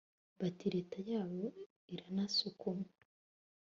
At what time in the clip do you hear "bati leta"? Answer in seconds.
0.39-0.97